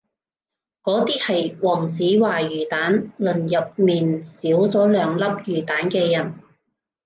[0.81, 6.39] 嗰啲係黃子華魚蛋論入面少咗兩粒魚蛋嘅人